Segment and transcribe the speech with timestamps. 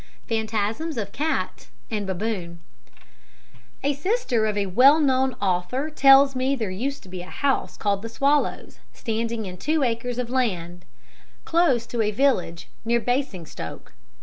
[0.27, 2.57] Phantasms of Cat and Baboon
[3.83, 7.77] A sister of a well known author tells me there used to be a house
[7.77, 10.85] called "The Swallows," standing in two acres of land,
[11.45, 13.93] close to a village near Basingstoke.